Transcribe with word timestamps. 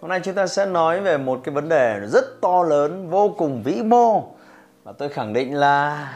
Hôm 0.00 0.08
nay 0.08 0.20
chúng 0.24 0.34
ta 0.34 0.46
sẽ 0.46 0.66
nói 0.66 1.00
về 1.00 1.18
một 1.18 1.40
cái 1.44 1.54
vấn 1.54 1.68
đề 1.68 2.00
rất 2.06 2.40
to 2.40 2.62
lớn, 2.62 3.10
vô 3.10 3.34
cùng 3.38 3.62
vĩ 3.62 3.82
mô. 3.82 4.24
Và 4.84 4.92
tôi 4.92 5.08
khẳng 5.08 5.32
định 5.32 5.54
là 5.54 6.08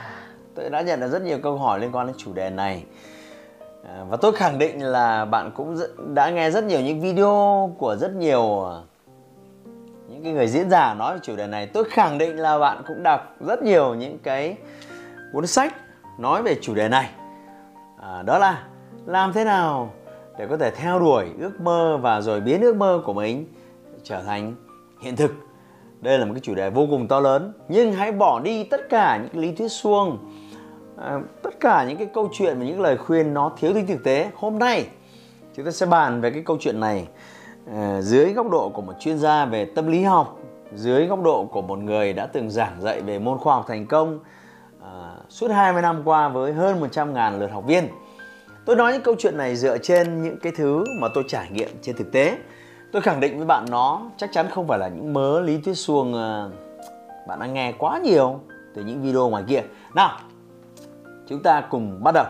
tôi 0.54 0.70
đã 0.70 0.80
nhận 0.80 1.00
được 1.00 1.08
rất 1.08 1.22
nhiều 1.22 1.38
câu 1.42 1.58
hỏi 1.58 1.80
liên 1.80 1.92
quan 1.92 2.06
đến 2.06 2.16
chủ 2.18 2.32
đề 2.32 2.50
này. 2.50 2.84
À, 3.88 4.04
và 4.08 4.16
tôi 4.16 4.32
khẳng 4.32 4.58
định 4.58 4.82
là 4.84 5.24
bạn 5.24 5.50
cũng 5.54 5.78
đã 6.14 6.30
nghe 6.30 6.50
rất 6.50 6.64
nhiều 6.64 6.80
những 6.80 7.00
video 7.00 7.74
của 7.78 7.96
rất 7.96 8.12
nhiều 8.12 8.64
à, 8.64 8.76
những 10.08 10.24
cái 10.24 10.32
người 10.32 10.46
diễn 10.46 10.70
giả 10.70 10.94
nói 10.94 11.14
về 11.14 11.20
chủ 11.22 11.36
đề 11.36 11.46
này. 11.46 11.66
Tôi 11.66 11.84
khẳng 11.90 12.18
định 12.18 12.36
là 12.36 12.58
bạn 12.58 12.82
cũng 12.86 13.02
đọc 13.02 13.34
rất 13.40 13.62
nhiều 13.62 13.94
những 13.94 14.18
cái 14.18 14.56
cuốn 15.32 15.46
sách 15.46 15.74
nói 16.18 16.42
về 16.42 16.56
chủ 16.62 16.74
đề 16.74 16.88
này. 16.88 17.10
À, 18.02 18.22
Đó 18.22 18.38
là 18.38 18.62
làm 19.06 19.32
thế 19.32 19.44
nào 19.44 19.90
để 20.38 20.46
có 20.46 20.56
thể 20.56 20.70
theo 20.70 20.98
đuổi 20.98 21.26
ước 21.40 21.60
mơ 21.60 21.96
và 21.96 22.20
rồi 22.20 22.40
biến 22.40 22.60
ước 22.60 22.76
mơ 22.76 23.02
của 23.04 23.12
mình 23.12 23.46
trở 24.04 24.22
thành 24.22 24.54
hiện 25.00 25.16
thực. 25.16 25.32
Đây 26.00 26.18
là 26.18 26.24
một 26.24 26.32
cái 26.34 26.40
chủ 26.40 26.54
đề 26.54 26.70
vô 26.70 26.86
cùng 26.90 27.08
to 27.08 27.20
lớn 27.20 27.52
nhưng 27.68 27.92
hãy 27.92 28.12
bỏ 28.12 28.40
đi 28.40 28.64
tất 28.64 28.80
cả 28.88 29.16
những 29.22 29.42
lý 29.42 29.52
thuyết 29.52 29.68
suông 29.68 30.18
à, 30.96 31.20
tất 31.42 31.60
cả 31.60 31.84
những 31.84 31.96
cái 31.96 32.06
câu 32.14 32.30
chuyện 32.32 32.58
và 32.58 32.64
những 32.64 32.80
lời 32.80 32.96
khuyên 32.96 33.34
nó 33.34 33.52
thiếu 33.58 33.74
tính 33.74 33.86
thực 33.86 34.04
tế. 34.04 34.30
Hôm 34.34 34.58
nay 34.58 34.86
chúng 35.56 35.64
ta 35.64 35.70
sẽ 35.70 35.86
bàn 35.86 36.20
về 36.20 36.30
cái 36.30 36.42
câu 36.42 36.56
chuyện 36.60 36.80
này 36.80 37.08
à, 37.72 38.00
dưới 38.00 38.32
góc 38.32 38.50
độ 38.50 38.68
của 38.68 38.82
một 38.82 38.94
chuyên 39.00 39.18
gia 39.18 39.44
về 39.44 39.64
tâm 39.64 39.86
lý 39.86 40.02
học 40.02 40.40
dưới 40.74 41.06
góc 41.06 41.22
độ 41.22 41.44
của 41.44 41.62
một 41.62 41.78
người 41.78 42.12
đã 42.12 42.26
từng 42.26 42.50
giảng 42.50 42.80
dạy 42.80 43.00
về 43.00 43.18
môn 43.18 43.38
khoa 43.38 43.54
học 43.54 43.64
thành 43.68 43.86
công 43.86 44.18
à, 44.82 45.14
suốt 45.28 45.50
20 45.50 45.82
năm 45.82 46.02
qua 46.04 46.28
với 46.28 46.52
hơn 46.52 46.80
100.000 46.80 47.38
lượt 47.38 47.50
học 47.52 47.64
viên. 47.66 47.88
Tôi 48.64 48.76
nói 48.76 48.92
những 48.92 49.02
câu 49.02 49.14
chuyện 49.18 49.36
này 49.36 49.56
dựa 49.56 49.78
trên 49.78 50.22
những 50.22 50.38
cái 50.38 50.52
thứ 50.56 50.84
mà 51.00 51.08
tôi 51.14 51.24
trải 51.28 51.50
nghiệm 51.50 51.68
trên 51.82 51.96
thực 51.96 52.12
tế. 52.12 52.38
Tôi 52.92 53.02
khẳng 53.02 53.20
định 53.20 53.36
với 53.36 53.46
bạn 53.46 53.64
nó 53.70 54.02
chắc 54.16 54.32
chắn 54.32 54.46
không 54.50 54.66
phải 54.66 54.78
là 54.78 54.88
những 54.88 55.12
mớ 55.12 55.40
lý 55.40 55.58
thuyết 55.58 55.74
suông 55.74 56.14
ờ, 56.14 56.50
bạn 57.28 57.40
đã 57.40 57.46
nghe 57.46 57.72
quá 57.78 57.98
nhiều 57.98 58.40
từ 58.74 58.82
những 58.84 59.02
video 59.02 59.28
ngoài 59.28 59.44
kia. 59.48 59.62
Nào, 59.94 60.18
chúng 61.28 61.42
ta 61.42 61.60
cùng 61.60 62.04
bắt 62.04 62.14
đầu. 62.14 62.24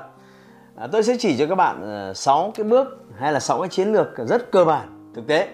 À, 0.77 0.87
tôi 0.93 1.03
sẽ 1.03 1.17
chỉ 1.19 1.37
cho 1.39 1.47
các 1.47 1.55
bạn 1.55 1.83
ờ, 1.83 2.15
6 2.15 2.53
cái 2.55 2.65
bước 2.65 3.05
hay 3.19 3.33
là 3.33 3.41
6 3.41 3.61
cái 3.61 3.69
chiến 3.69 3.93
lược 3.93 4.09
rất 4.29 4.51
cơ 4.51 4.65
bản 4.65 5.13
thực 5.15 5.27
tế. 5.27 5.49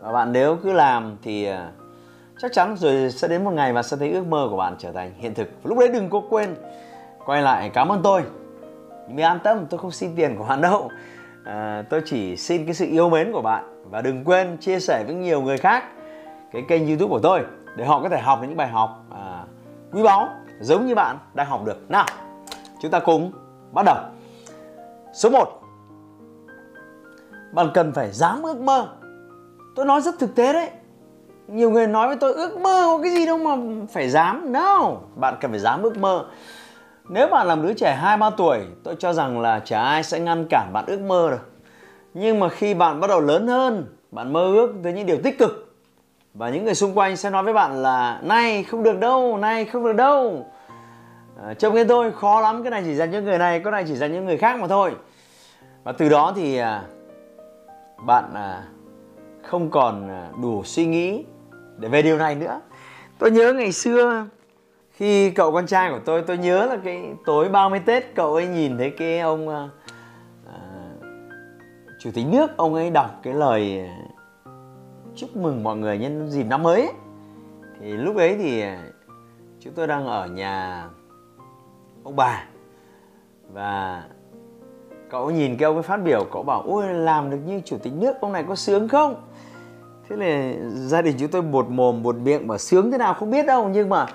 Và 0.00 0.12
bạn 0.12 0.32
nếu 0.32 0.56
cứ 0.62 0.72
làm 0.72 1.16
thì 1.22 1.44
ờ, 1.44 1.68
chắc 2.38 2.52
chắn 2.52 2.76
rồi 2.76 3.10
sẽ 3.10 3.28
đến 3.28 3.44
một 3.44 3.50
ngày 3.50 3.72
và 3.72 3.82
sẽ 3.82 3.96
thấy 3.96 4.12
ước 4.12 4.26
mơ 4.26 4.46
của 4.50 4.56
bạn 4.56 4.76
trở 4.78 4.92
thành 4.92 5.12
hiện 5.18 5.34
thực. 5.34 5.48
Lúc 5.64 5.78
đấy 5.78 5.88
đừng 5.88 6.10
có 6.10 6.22
quên 6.30 6.56
quay 7.26 7.42
lại 7.42 7.70
cảm 7.74 7.88
ơn 7.88 8.02
tôi 8.02 8.22
nhưng 9.08 9.24
an 9.24 9.38
tâm 9.44 9.66
tôi 9.70 9.80
không 9.80 9.90
xin 9.90 10.16
tiền 10.16 10.36
của 10.38 10.44
bạn 10.44 10.60
đâu 10.60 10.90
à, 11.44 11.84
tôi 11.90 12.02
chỉ 12.04 12.36
xin 12.36 12.64
cái 12.64 12.74
sự 12.74 12.86
yêu 12.86 13.10
mến 13.10 13.32
của 13.32 13.42
bạn 13.42 13.64
và 13.90 14.02
đừng 14.02 14.24
quên 14.24 14.56
chia 14.56 14.80
sẻ 14.80 15.04
với 15.06 15.14
nhiều 15.14 15.42
người 15.42 15.58
khác 15.58 15.84
cái 16.52 16.62
kênh 16.68 16.86
youtube 16.88 17.10
của 17.10 17.20
tôi 17.22 17.44
để 17.76 17.84
họ 17.84 18.02
có 18.02 18.08
thể 18.08 18.18
học 18.18 18.38
những 18.42 18.56
bài 18.56 18.68
học 18.68 19.04
à, 19.10 19.44
quý 19.92 20.02
báu 20.02 20.28
giống 20.60 20.86
như 20.86 20.94
bạn 20.94 21.18
đang 21.34 21.46
học 21.46 21.64
được. 21.64 21.90
Nào 21.90 22.06
chúng 22.80 22.90
ta 22.90 23.00
cùng 23.00 23.32
bắt 23.72 23.82
đầu. 23.86 23.96
Số 25.12 25.30
1 25.30 25.60
bạn 27.52 27.70
cần 27.74 27.92
phải 27.92 28.12
dám 28.12 28.42
ước 28.42 28.60
mơ. 28.60 28.88
Tôi 29.76 29.86
nói 29.86 30.00
rất 30.00 30.18
thực 30.18 30.34
tế 30.34 30.52
đấy. 30.52 30.70
Nhiều 31.48 31.70
người 31.70 31.86
nói 31.86 32.06
với 32.06 32.16
tôi 32.16 32.32
ước 32.32 32.58
mơ 32.58 32.82
có 32.84 32.98
cái 33.02 33.12
gì 33.12 33.26
đâu 33.26 33.38
mà 33.38 33.56
phải 33.92 34.08
dám. 34.08 34.52
No 34.52 34.92
bạn 35.16 35.34
cần 35.40 35.50
phải 35.50 35.60
dám 35.60 35.82
ước 35.82 35.98
mơ 35.98 36.26
nếu 37.08 37.28
bạn 37.28 37.46
làm 37.46 37.62
đứa 37.62 37.74
trẻ 37.74 37.98
2-3 38.02 38.30
tuổi, 38.30 38.58
tôi 38.84 38.96
cho 38.98 39.12
rằng 39.12 39.40
là 39.40 39.60
chả 39.60 39.82
ai 39.82 40.02
sẽ 40.02 40.20
ngăn 40.20 40.46
cản 40.50 40.70
bạn 40.72 40.84
ước 40.86 41.00
mơ 41.00 41.30
được. 41.30 41.50
Nhưng 42.14 42.40
mà 42.40 42.48
khi 42.48 42.74
bạn 42.74 43.00
bắt 43.00 43.10
đầu 43.10 43.20
lớn 43.20 43.46
hơn, 43.46 43.96
bạn 44.10 44.32
mơ 44.32 44.40
ước 44.40 44.74
tới 44.82 44.92
những 44.92 45.06
điều 45.06 45.18
tích 45.22 45.38
cực 45.38 45.74
và 46.34 46.48
những 46.50 46.64
người 46.64 46.74
xung 46.74 46.98
quanh 46.98 47.16
sẽ 47.16 47.30
nói 47.30 47.42
với 47.42 47.52
bạn 47.52 47.82
là 47.82 48.20
này 48.22 48.64
không 48.64 48.82
được 48.82 49.00
đâu, 49.00 49.36
này 49.36 49.64
không 49.64 49.84
được 49.84 49.92
đâu. 49.92 50.46
À, 51.42 51.54
trông 51.54 51.74
cái 51.74 51.84
tôi 51.84 52.12
khó 52.12 52.40
lắm, 52.40 52.62
cái 52.62 52.70
này 52.70 52.82
chỉ 52.84 52.94
dành 52.94 53.12
cho 53.12 53.20
người 53.20 53.38
này, 53.38 53.60
cái 53.60 53.72
này 53.72 53.84
chỉ 53.88 53.94
dành 53.94 54.14
cho 54.14 54.20
người 54.20 54.38
khác 54.38 54.60
mà 54.60 54.66
thôi. 54.66 54.94
Và 55.84 55.92
từ 55.92 56.08
đó 56.08 56.32
thì 56.36 56.56
à, 56.56 56.82
bạn 58.06 58.34
à, 58.34 58.62
không 59.42 59.70
còn 59.70 60.08
à, 60.08 60.28
đủ 60.42 60.62
suy 60.64 60.86
nghĩ 60.86 61.24
để 61.78 61.88
về 61.88 62.02
điều 62.02 62.18
này 62.18 62.34
nữa. 62.34 62.60
Tôi 63.18 63.30
nhớ 63.30 63.52
ngày 63.52 63.72
xưa 63.72 64.26
khi 64.96 65.30
cậu 65.30 65.52
con 65.52 65.66
trai 65.66 65.90
của 65.90 66.00
tôi 66.04 66.22
tôi 66.22 66.38
nhớ 66.38 66.66
là 66.66 66.76
cái 66.84 67.12
tối 67.26 67.48
30 67.48 67.80
Tết 67.86 68.14
cậu 68.14 68.34
ấy 68.34 68.46
nhìn 68.46 68.78
thấy 68.78 68.90
cái 68.90 69.20
ông 69.20 69.48
à, 69.48 69.68
chủ 72.00 72.10
tịch 72.14 72.26
nước 72.26 72.56
ông 72.56 72.74
ấy 72.74 72.90
đọc 72.90 73.10
cái 73.22 73.34
lời 73.34 73.88
ờ, 74.44 74.50
chúc 75.14 75.36
mừng 75.36 75.62
mọi 75.62 75.76
người 75.76 75.98
nhân 75.98 76.30
dịp 76.30 76.44
năm 76.44 76.62
mới 76.62 76.80
ấy. 76.80 76.92
thì 77.80 77.92
lúc 77.92 78.16
ấy 78.16 78.36
thì 78.36 78.64
chúng 79.60 79.72
tôi 79.74 79.86
đang 79.86 80.06
ở 80.06 80.26
nhà 80.26 80.84
ông 82.04 82.16
bà 82.16 82.44
và 83.52 84.04
cậu 85.10 85.30
nhìn 85.30 85.56
cái 85.56 85.66
ông 85.66 85.76
ấy 85.76 85.82
phát 85.82 85.96
biểu 85.96 86.24
cậu 86.32 86.42
bảo 86.42 86.62
ôi 86.66 86.94
làm 86.94 87.30
được 87.30 87.38
như 87.46 87.60
chủ 87.64 87.78
tịch 87.78 87.92
nước 87.92 88.20
ông 88.20 88.32
này 88.32 88.44
có 88.48 88.54
sướng 88.54 88.88
không 88.88 89.14
thế 90.08 90.16
là 90.16 90.52
gia 90.74 91.02
đình 91.02 91.16
chúng 91.18 91.28
tôi 91.28 91.42
bột 91.42 91.66
mồm 91.68 92.02
bột 92.02 92.16
miệng 92.16 92.46
mà 92.46 92.58
sướng 92.58 92.90
thế 92.90 92.98
nào 92.98 93.14
không 93.14 93.30
biết 93.30 93.46
đâu 93.46 93.68
nhưng 93.72 93.88
mà 93.88 94.06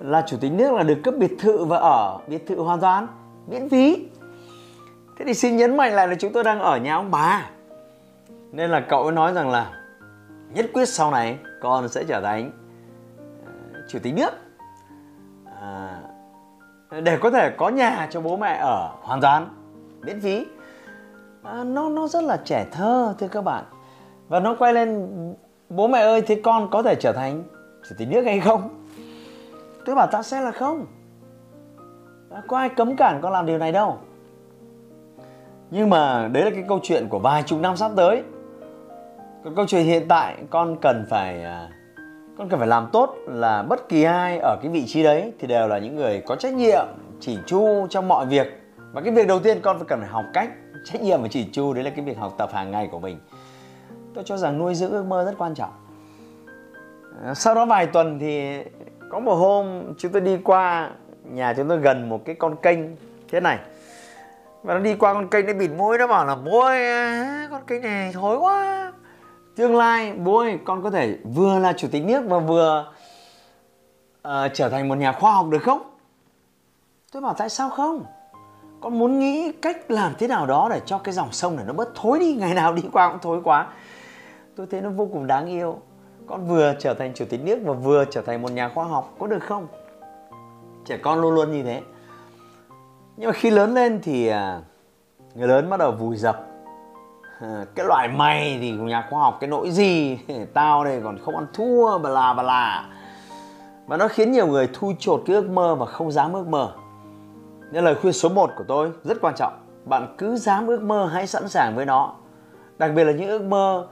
là 0.00 0.24
chủ 0.26 0.36
tịch 0.40 0.52
nước 0.52 0.72
là 0.72 0.82
được 0.82 0.98
cấp 1.04 1.14
biệt 1.18 1.32
thự 1.38 1.64
và 1.64 1.78
ở 1.78 2.18
biệt 2.26 2.46
thự 2.46 2.60
hoàn 2.60 2.80
toàn 2.80 3.06
miễn 3.46 3.68
phí. 3.68 4.08
Thế 5.18 5.24
thì 5.24 5.34
xin 5.34 5.56
nhấn 5.56 5.76
mạnh 5.76 5.92
lại 5.92 6.08
là 6.08 6.14
chúng 6.14 6.32
tôi 6.32 6.44
đang 6.44 6.60
ở 6.60 6.76
nhà 6.76 6.94
ông 6.94 7.10
bà. 7.10 7.50
Nên 8.52 8.70
là 8.70 8.80
cậu 8.80 9.02
ấy 9.02 9.12
nói 9.12 9.32
rằng 9.32 9.50
là 9.50 9.72
nhất 10.54 10.66
quyết 10.72 10.88
sau 10.88 11.10
này 11.10 11.38
con 11.62 11.88
sẽ 11.88 12.04
trở 12.08 12.20
thành 12.20 12.50
ờ, 13.46 13.80
chủ 13.88 13.98
tịch 14.02 14.14
nước. 14.14 14.30
À, 15.60 16.00
để 17.02 17.18
có 17.20 17.30
thể 17.30 17.50
có 17.56 17.68
nhà 17.68 18.08
cho 18.10 18.20
bố 18.20 18.36
mẹ 18.36 18.56
ở 18.60 18.90
hoàn 19.00 19.20
toàn 19.20 19.48
miễn 20.00 20.20
phí. 20.20 20.46
À, 21.42 21.64
nó 21.64 21.88
nó 21.88 22.08
rất 22.08 22.24
là 22.24 22.36
trẻ 22.44 22.66
thơ 22.72 23.14
thưa 23.18 23.28
các 23.28 23.44
bạn. 23.44 23.64
Và 24.28 24.40
nó 24.40 24.56
quay 24.58 24.74
lên 24.74 25.08
bố 25.68 25.88
mẹ 25.88 25.98
ơi 25.98 26.22
thế 26.22 26.40
con 26.44 26.70
có 26.70 26.82
thể 26.82 26.94
trở 26.94 27.12
thành 27.12 27.44
chủ 27.88 27.94
tịch 27.98 28.08
nước 28.08 28.22
hay 28.24 28.40
không? 28.40 28.83
Tôi 29.84 29.94
bảo 29.94 30.06
ta 30.06 30.22
sẽ 30.22 30.40
là 30.40 30.50
không. 30.50 30.86
À, 32.30 32.42
có 32.48 32.56
ai 32.56 32.68
cấm 32.68 32.96
cản 32.96 33.20
con 33.22 33.32
làm 33.32 33.46
điều 33.46 33.58
này 33.58 33.72
đâu. 33.72 33.98
Nhưng 35.70 35.90
mà 35.90 36.28
đấy 36.32 36.44
là 36.44 36.50
cái 36.50 36.64
câu 36.68 36.80
chuyện 36.82 37.08
của 37.08 37.18
vài 37.18 37.42
chục 37.42 37.60
năm 37.60 37.76
sắp 37.76 37.90
tới. 37.96 38.22
Còn 39.44 39.54
câu 39.54 39.66
chuyện 39.66 39.84
hiện 39.84 40.08
tại, 40.08 40.36
con 40.50 40.76
cần 40.82 41.06
phải 41.10 41.44
à, 41.44 41.68
con 42.38 42.48
cần 42.48 42.58
phải 42.58 42.68
làm 42.68 42.88
tốt 42.92 43.16
là 43.26 43.62
bất 43.62 43.88
kỳ 43.88 44.02
ai 44.02 44.38
ở 44.38 44.56
cái 44.62 44.72
vị 44.72 44.84
trí 44.86 45.02
đấy 45.02 45.32
thì 45.38 45.46
đều 45.46 45.68
là 45.68 45.78
những 45.78 45.96
người 45.96 46.22
có 46.26 46.36
trách 46.36 46.54
nhiệm 46.54 46.86
chỉn 47.20 47.38
chu 47.46 47.86
trong 47.90 48.08
mọi 48.08 48.26
việc. 48.26 48.60
Và 48.92 49.00
cái 49.00 49.12
việc 49.12 49.28
đầu 49.28 49.40
tiên 49.40 49.60
con 49.62 49.78
phải 49.78 49.86
cần 49.88 50.00
phải 50.00 50.08
học 50.08 50.24
cách 50.32 50.50
trách 50.84 51.02
nhiệm 51.02 51.22
và 51.22 51.28
chỉn 51.28 51.52
chu, 51.52 51.72
đấy 51.72 51.84
là 51.84 51.90
cái 51.90 52.04
việc 52.04 52.18
học 52.18 52.34
tập 52.38 52.50
hàng 52.52 52.70
ngày 52.70 52.88
của 52.92 52.98
mình. 52.98 53.18
Tôi 54.14 54.24
cho 54.26 54.36
rằng 54.36 54.58
nuôi 54.58 54.74
dưỡng 54.74 54.90
ước 54.90 55.04
mơ 55.06 55.24
rất 55.24 55.34
quan 55.38 55.54
trọng. 55.54 55.70
À, 57.24 57.34
sau 57.34 57.54
đó 57.54 57.66
vài 57.66 57.86
tuần 57.86 58.18
thì 58.18 58.62
có 59.14 59.20
một 59.20 59.34
hôm 59.34 59.94
chúng 59.98 60.12
tôi 60.12 60.20
đi 60.20 60.36
qua 60.44 60.90
nhà 61.24 61.54
chúng 61.56 61.68
tôi 61.68 61.78
gần 61.78 62.08
một 62.08 62.24
cái 62.24 62.34
con 62.34 62.56
kênh 62.56 62.78
thế 63.28 63.40
này. 63.40 63.58
Và 64.62 64.74
nó 64.74 64.80
đi 64.80 64.94
qua 64.94 65.14
con 65.14 65.28
kênh 65.28 65.46
nó 65.46 65.52
bịt 65.52 65.70
mũi 65.76 65.98
nó 65.98 66.06
bảo 66.06 66.26
là 66.26 66.36
bố 66.36 66.60
ơi 66.60 66.86
à, 66.86 67.48
con 67.50 67.62
kênh 67.66 67.82
này 67.82 68.12
thối 68.12 68.38
quá. 68.38 68.92
Tương 69.56 69.76
lai 69.76 70.12
bố 70.12 70.38
ơi 70.38 70.58
con 70.64 70.82
có 70.82 70.90
thể 70.90 71.18
vừa 71.34 71.58
là 71.58 71.72
chủ 71.72 71.88
tịch 71.92 72.04
nước 72.04 72.22
và 72.28 72.38
vừa 72.38 72.92
uh, 74.28 74.32
trở 74.54 74.68
thành 74.68 74.88
một 74.88 74.94
nhà 74.94 75.12
khoa 75.12 75.32
học 75.32 75.46
được 75.50 75.62
không? 75.62 75.82
Tôi 77.12 77.22
bảo 77.22 77.34
tại 77.34 77.48
sao 77.48 77.70
không? 77.70 78.04
Con 78.80 78.98
muốn 78.98 79.18
nghĩ 79.18 79.52
cách 79.52 79.90
làm 79.90 80.12
thế 80.18 80.28
nào 80.28 80.46
đó 80.46 80.68
để 80.70 80.80
cho 80.86 80.98
cái 80.98 81.14
dòng 81.14 81.32
sông 81.32 81.56
này 81.56 81.64
nó 81.68 81.72
bớt 81.72 81.94
thối 81.94 82.18
đi 82.18 82.34
ngày 82.34 82.54
nào 82.54 82.72
đi 82.72 82.82
qua 82.92 83.08
cũng 83.10 83.20
thối 83.22 83.40
quá. 83.44 83.66
Tôi 84.56 84.66
thấy 84.70 84.80
nó 84.80 84.90
vô 84.90 85.08
cùng 85.12 85.26
đáng 85.26 85.46
yêu 85.46 85.78
con 86.26 86.46
vừa 86.46 86.74
trở 86.78 86.94
thành 86.94 87.14
chủ 87.14 87.24
tịch 87.30 87.40
nước 87.44 87.58
và 87.64 87.72
vừa 87.72 88.04
trở 88.04 88.22
thành 88.22 88.42
một 88.42 88.52
nhà 88.52 88.68
khoa 88.68 88.84
học, 88.84 89.14
có 89.18 89.26
được 89.26 89.42
không? 89.42 89.66
Trẻ 90.84 90.96
con 91.02 91.20
luôn 91.20 91.34
luôn 91.34 91.52
như 91.52 91.62
thế. 91.62 91.82
Nhưng 93.16 93.26
mà 93.26 93.32
khi 93.32 93.50
lớn 93.50 93.74
lên 93.74 94.00
thì 94.02 94.26
à, 94.26 94.60
người 95.34 95.48
lớn 95.48 95.70
bắt 95.70 95.76
đầu 95.76 95.92
vùi 95.92 96.16
dập. 96.16 96.46
Ờ, 97.40 97.64
cái 97.74 97.86
loại 97.86 98.08
mày 98.08 98.58
thì 98.60 98.70
nhà 98.70 99.06
khoa 99.10 99.20
học, 99.20 99.36
cái 99.40 99.50
nỗi 99.50 99.70
gì? 99.70 100.18
Tao 100.54 100.84
đây 100.84 101.00
còn 101.04 101.18
không 101.18 101.36
ăn 101.36 101.46
thua, 101.52 101.98
bà 101.98 102.10
là 102.10 102.32
bà 102.32 102.42
là. 102.42 102.88
Và 103.86 103.96
nó 103.96 104.08
khiến 104.08 104.32
nhiều 104.32 104.46
người 104.46 104.68
thu 104.72 104.92
chột 104.98 105.22
cái 105.26 105.36
ước 105.36 105.50
mơ 105.50 105.74
và 105.74 105.86
không 105.86 106.12
dám 106.12 106.32
ước 106.32 106.46
mơ. 106.46 106.72
Nên 107.72 107.84
lời 107.84 107.94
khuyên 107.94 108.12
số 108.12 108.28
1 108.28 108.50
của 108.56 108.64
tôi 108.68 108.92
rất 109.04 109.20
quan 109.20 109.34
trọng. 109.34 109.52
Bạn 109.84 110.14
cứ 110.18 110.36
dám 110.36 110.66
ước 110.66 110.82
mơ 110.82 111.10
hãy 111.12 111.26
sẵn 111.26 111.48
sàng 111.48 111.76
với 111.76 111.86
nó. 111.86 112.14
Đặc 112.78 112.90
biệt 112.94 113.04
là 113.04 113.12
những 113.12 113.28
ước 113.28 113.42
mơ 113.42 113.86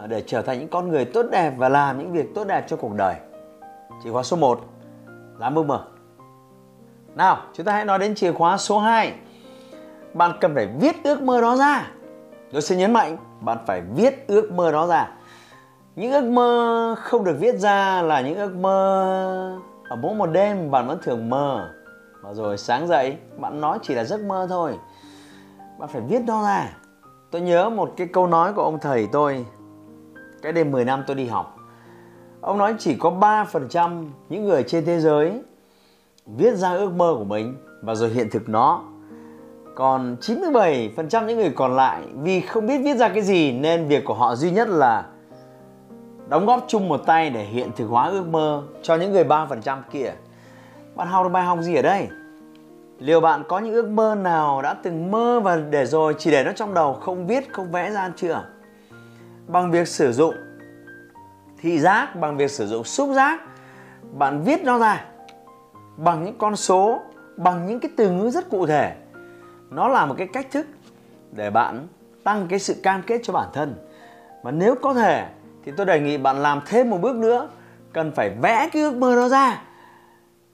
Ờ, 0.00 0.06
để 0.06 0.22
trở 0.26 0.42
thành 0.42 0.58
những 0.58 0.68
con 0.68 0.88
người 0.88 1.04
tốt 1.04 1.26
đẹp 1.30 1.52
và 1.56 1.68
làm 1.68 1.98
những 1.98 2.12
việc 2.12 2.34
tốt 2.34 2.44
đẹp 2.44 2.64
cho 2.68 2.76
cuộc 2.76 2.94
đời. 2.94 3.14
Chìa 4.04 4.10
khóa 4.10 4.22
số 4.22 4.36
1 4.36 4.60
là 5.38 5.50
mơ 5.50 5.62
mơ. 5.62 5.84
Nào, 7.14 7.38
chúng 7.52 7.66
ta 7.66 7.72
hãy 7.72 7.84
nói 7.84 7.98
đến 7.98 8.14
chìa 8.14 8.32
khóa 8.32 8.56
số 8.56 8.78
2 8.78 9.14
bạn 10.14 10.32
cần 10.40 10.54
phải 10.54 10.66
viết 10.80 10.96
ước 11.04 11.22
mơ 11.22 11.40
đó 11.40 11.56
ra. 11.56 11.90
Tôi 12.52 12.62
sẽ 12.62 12.76
nhấn 12.76 12.92
mạnh, 12.92 13.16
bạn 13.40 13.58
phải 13.66 13.82
viết 13.94 14.26
ước 14.28 14.52
mơ 14.52 14.72
đó 14.72 14.86
ra. 14.86 15.08
Những 15.96 16.12
ước 16.12 16.24
mơ 16.24 16.94
không 16.98 17.24
được 17.24 17.36
viết 17.40 17.54
ra 17.58 18.02
là 18.02 18.20
những 18.20 18.38
ước 18.38 18.54
mơ 18.54 19.58
ở 19.88 19.96
mỗi 19.96 20.14
một 20.14 20.26
đêm 20.26 20.70
bạn 20.70 20.86
vẫn 20.86 20.98
thường 21.02 21.30
mơ. 21.30 21.70
Và 22.22 22.34
rồi 22.34 22.58
sáng 22.58 22.88
dậy, 22.88 23.16
bạn 23.38 23.60
nói 23.60 23.78
chỉ 23.82 23.94
là 23.94 24.04
giấc 24.04 24.20
mơ 24.20 24.46
thôi. 24.50 24.78
Bạn 25.78 25.88
phải 25.88 26.02
viết 26.08 26.20
nó 26.26 26.42
ra. 26.42 26.76
Tôi 27.30 27.40
nhớ 27.40 27.70
một 27.70 27.94
cái 27.96 28.06
câu 28.12 28.26
nói 28.26 28.52
của 28.52 28.62
ông 28.62 28.78
thầy 28.78 29.08
tôi 29.12 29.44
cái 30.42 30.52
đêm 30.52 30.70
10 30.70 30.84
năm 30.84 31.04
tôi 31.06 31.16
đi 31.16 31.26
học 31.26 31.56
ông 32.40 32.58
nói 32.58 32.74
chỉ 32.78 32.96
có 32.96 33.10
3% 33.10 34.06
những 34.28 34.44
người 34.44 34.62
trên 34.62 34.84
thế 34.84 35.00
giới 35.00 35.42
viết 36.26 36.54
ra 36.54 36.72
ước 36.74 36.92
mơ 36.92 37.14
của 37.18 37.24
mình 37.24 37.56
và 37.82 37.94
rồi 37.94 38.10
hiện 38.10 38.30
thực 38.30 38.48
nó 38.48 38.82
còn 39.74 40.16
97% 40.20 41.26
những 41.26 41.38
người 41.38 41.52
còn 41.56 41.76
lại 41.76 42.02
vì 42.14 42.40
không 42.40 42.66
biết 42.66 42.78
viết 42.78 42.96
ra 42.96 43.08
cái 43.08 43.22
gì 43.22 43.52
nên 43.52 43.88
việc 43.88 44.04
của 44.04 44.14
họ 44.14 44.34
duy 44.34 44.50
nhất 44.50 44.68
là 44.68 45.04
đóng 46.28 46.46
góp 46.46 46.64
chung 46.68 46.88
một 46.88 47.00
tay 47.06 47.30
để 47.30 47.44
hiện 47.44 47.70
thực 47.76 47.86
hóa 47.86 48.08
ước 48.08 48.26
mơ 48.26 48.62
cho 48.82 48.96
những 48.96 49.12
người 49.12 49.24
3% 49.24 49.78
kia. 49.90 50.12
Bạn 50.94 51.08
học 51.08 51.24
được 51.24 51.28
bài 51.28 51.44
học 51.44 51.58
gì 51.60 51.74
ở 51.74 51.82
đây? 51.82 52.08
Liệu 52.98 53.20
bạn 53.20 53.42
có 53.48 53.58
những 53.58 53.74
ước 53.74 53.88
mơ 53.88 54.14
nào 54.14 54.62
đã 54.62 54.74
từng 54.74 55.10
mơ 55.10 55.40
và 55.40 55.56
để 55.56 55.86
rồi 55.86 56.14
chỉ 56.18 56.30
để 56.30 56.44
nó 56.44 56.52
trong 56.52 56.74
đầu 56.74 56.94
không 56.94 57.26
viết, 57.26 57.52
không 57.52 57.72
vẽ 57.72 57.90
ra 57.90 58.12
chưa? 58.16 58.44
Bằng 59.48 59.70
việc 59.70 59.88
sử 59.88 60.12
dụng 60.12 60.34
thị 61.58 61.78
giác, 61.78 62.16
bằng 62.16 62.36
việc 62.36 62.50
sử 62.50 62.66
dụng 62.66 62.84
xúc 62.84 63.08
giác, 63.14 63.40
bạn 64.12 64.42
viết 64.44 64.64
nó 64.64 64.78
ra 64.78 65.04
bằng 65.96 66.24
những 66.24 66.38
con 66.38 66.56
số, 66.56 67.00
bằng 67.36 67.66
những 67.66 67.80
cái 67.80 67.90
từ 67.96 68.10
ngữ 68.10 68.30
rất 68.30 68.50
cụ 68.50 68.66
thể. 68.66 68.96
Nó 69.70 69.88
là 69.88 70.06
một 70.06 70.14
cái 70.18 70.26
cách 70.32 70.46
thức 70.50 70.66
để 71.32 71.50
bạn 71.50 71.86
tăng 72.24 72.46
cái 72.50 72.58
sự 72.58 72.74
cam 72.82 73.02
kết 73.02 73.20
cho 73.22 73.32
bản 73.32 73.48
thân. 73.52 73.74
Và 74.42 74.50
nếu 74.50 74.74
có 74.74 74.94
thể 74.94 75.26
thì 75.64 75.72
tôi 75.76 75.86
đề 75.86 76.00
nghị 76.00 76.18
bạn 76.18 76.42
làm 76.42 76.60
thêm 76.66 76.90
một 76.90 76.98
bước 77.00 77.16
nữa 77.16 77.48
cần 77.92 78.12
phải 78.12 78.30
vẽ 78.30 78.68
cái 78.72 78.82
ước 78.82 78.94
mơ 78.94 79.16
đó 79.16 79.28
ra 79.28 79.62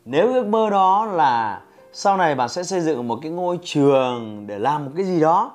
nếu 0.05 0.33
ước 0.33 0.47
mơ 0.47 0.71
đó 0.71 1.07
là 1.07 1.61
sau 1.93 2.17
này 2.17 2.35
bạn 2.35 2.49
sẽ 2.49 2.63
xây 2.63 2.81
dựng 2.81 3.09
một 3.09 3.19
cái 3.23 3.31
ngôi 3.31 3.59
trường 3.63 4.47
để 4.47 4.59
làm 4.59 4.85
một 4.85 4.91
cái 4.97 5.05
gì 5.05 5.21
đó 5.21 5.53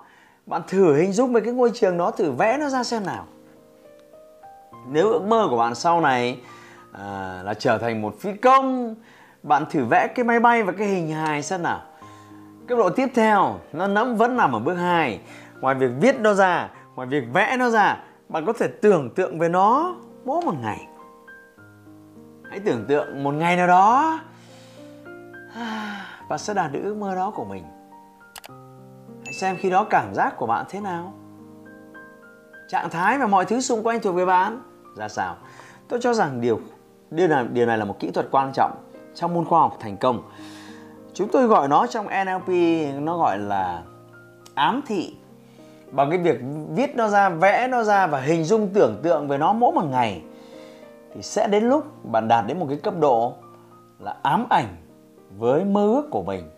bạn 0.49 0.61
thử 0.67 0.95
hình 0.95 1.11
dung 1.11 1.33
về 1.33 1.41
cái 1.41 1.53
ngôi 1.53 1.71
trường 1.73 1.97
đó 1.97 2.11
thử 2.11 2.31
vẽ 2.31 2.57
nó 2.57 2.69
ra 2.69 2.83
xem 2.83 3.05
nào. 3.05 3.25
Nếu 4.87 5.09
ước 5.09 5.21
mơ 5.21 5.47
của 5.49 5.57
bạn 5.57 5.75
sau 5.75 6.01
này 6.01 6.39
à, 6.91 7.39
là 7.43 7.53
trở 7.53 7.77
thành 7.77 8.01
một 8.01 8.15
phi 8.19 8.33
công 8.33 8.95
bạn 9.43 9.65
thử 9.69 9.85
vẽ 9.85 10.07
cái 10.15 10.25
máy 10.25 10.39
bay 10.39 10.63
và 10.63 10.71
cái 10.71 10.87
hình 10.87 11.11
hài 11.11 11.43
xem 11.43 11.63
nào. 11.63 11.81
Cấp 12.67 12.77
độ 12.77 12.89
tiếp 12.89 13.07
theo 13.15 13.59
nó 13.73 13.87
nắm 13.87 14.15
vẫn 14.15 14.37
nằm 14.37 14.51
ở 14.51 14.59
bước 14.59 14.75
2 14.75 15.19
ngoài 15.61 15.75
việc 15.75 15.91
viết 16.01 16.19
nó 16.19 16.33
ra 16.33 16.69
ngoài 16.95 17.07
việc 17.07 17.23
vẽ 17.33 17.55
nó 17.59 17.69
ra 17.69 17.97
bạn 18.29 18.45
có 18.45 18.53
thể 18.53 18.67
tưởng 18.67 19.09
tượng 19.15 19.39
về 19.39 19.49
nó 19.49 19.95
mỗi 20.25 20.41
một 20.45 20.55
ngày. 20.61 20.87
Hãy 22.49 22.59
tưởng 22.59 22.85
tượng 22.87 23.23
một 23.23 23.31
ngày 23.31 23.55
nào 23.55 23.67
đó 23.67 24.19
bạn 26.29 26.39
sẽ 26.39 26.53
đạt 26.53 26.71
được 26.71 26.79
ước 26.83 26.97
mơ 26.97 27.15
đó 27.15 27.31
của 27.35 27.45
mình 27.45 27.63
xem 29.39 29.57
khi 29.59 29.69
đó 29.69 29.83
cảm 29.89 30.13
giác 30.13 30.37
của 30.37 30.45
bạn 30.45 30.65
thế 30.69 30.79
nào. 30.79 31.13
Trạng 32.67 32.89
thái 32.89 33.17
và 33.17 33.27
mọi 33.27 33.45
thứ 33.45 33.61
xung 33.61 33.83
quanh 33.83 33.99
thuộc 34.01 34.15
về 34.15 34.25
bạn. 34.25 34.61
Ra 34.95 35.07
sao? 35.07 35.35
Tôi 35.87 35.99
cho 36.01 36.13
rằng 36.13 36.41
điều 36.41 36.59
điều 37.11 37.27
này, 37.27 37.45
điều 37.53 37.65
này 37.65 37.77
là 37.77 37.85
một 37.85 37.99
kỹ 37.99 38.11
thuật 38.11 38.27
quan 38.31 38.51
trọng 38.53 38.71
trong 39.15 39.33
môn 39.33 39.45
khoa 39.45 39.59
học 39.59 39.77
thành 39.79 39.97
công. 39.97 40.21
Chúng 41.13 41.27
tôi 41.31 41.47
gọi 41.47 41.67
nó 41.67 41.87
trong 41.87 42.05
NLP 42.05 42.49
nó 43.01 43.17
gọi 43.17 43.39
là 43.39 43.83
ám 44.53 44.81
thị. 44.87 45.15
Bằng 45.91 46.09
cái 46.09 46.19
việc 46.19 46.39
viết 46.75 46.95
nó 46.95 47.07
ra 47.07 47.29
vẽ 47.29 47.67
nó 47.67 47.83
ra 47.83 48.07
và 48.07 48.21
hình 48.21 48.43
dung 48.43 48.69
tưởng 48.73 48.99
tượng 49.03 49.27
về 49.27 49.37
nó 49.37 49.53
mỗi 49.53 49.71
một 49.71 49.85
ngày 49.85 50.21
thì 51.13 51.21
sẽ 51.21 51.47
đến 51.47 51.63
lúc 51.63 52.05
bạn 52.05 52.27
đạt 52.27 52.47
đến 52.47 52.59
một 52.59 52.65
cái 52.69 52.77
cấp 52.77 52.93
độ 52.99 53.33
là 53.99 54.15
ám 54.21 54.45
ảnh 54.49 54.75
với 55.37 55.65
mơ 55.65 55.81
ước 55.81 56.07
của 56.11 56.23
mình. 56.23 56.49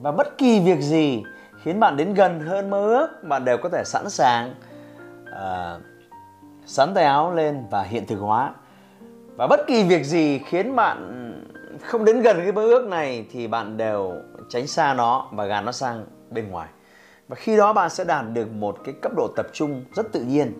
Và 0.00 0.12
bất 0.12 0.38
kỳ 0.38 0.60
việc 0.60 0.80
gì 0.80 1.22
khiến 1.62 1.80
bạn 1.80 1.96
đến 1.96 2.14
gần 2.14 2.40
hơn 2.40 2.70
mơ 2.70 2.86
ước 2.86 3.08
bạn 3.22 3.44
đều 3.44 3.58
có 3.58 3.68
thể 3.68 3.82
sẵn 3.84 4.10
sàng 4.10 4.54
uh, 5.22 5.82
sắn 6.66 6.94
tay 6.94 7.04
áo 7.04 7.34
lên 7.34 7.64
và 7.70 7.82
hiện 7.82 8.06
thực 8.06 8.16
hóa. 8.16 8.54
Và 9.36 9.46
bất 9.46 9.60
kỳ 9.66 9.84
việc 9.84 10.04
gì 10.04 10.38
khiến 10.38 10.76
bạn 10.76 11.24
không 11.84 12.04
đến 12.04 12.20
gần 12.20 12.36
cái 12.36 12.52
mơ 12.52 12.62
ước 12.62 12.84
này 12.84 13.26
thì 13.32 13.46
bạn 13.46 13.76
đều 13.76 14.12
tránh 14.48 14.66
xa 14.66 14.94
nó 14.94 15.28
và 15.32 15.46
gạt 15.46 15.60
nó 15.60 15.72
sang 15.72 16.04
bên 16.30 16.50
ngoài. 16.50 16.68
Và 17.28 17.36
khi 17.36 17.56
đó 17.56 17.72
bạn 17.72 17.90
sẽ 17.90 18.04
đạt 18.04 18.24
được 18.32 18.52
một 18.52 18.78
cái 18.84 18.94
cấp 19.02 19.12
độ 19.16 19.28
tập 19.36 19.46
trung 19.52 19.84
rất 19.94 20.12
tự 20.12 20.20
nhiên. 20.20 20.52